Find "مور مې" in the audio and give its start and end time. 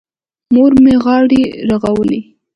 0.53-0.95